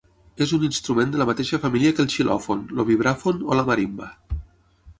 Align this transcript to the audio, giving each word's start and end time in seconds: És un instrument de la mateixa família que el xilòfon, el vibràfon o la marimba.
És 0.45 0.51
un 0.55 0.63
instrument 0.67 1.11
de 1.15 1.19
la 1.21 1.27
mateixa 1.29 1.59
família 1.65 1.91
que 1.99 2.03
el 2.05 2.09
xilòfon, 2.13 2.63
el 2.79 2.83
vibràfon 2.91 3.47
o 3.51 3.59
la 3.61 3.67
marimba. 3.69 4.09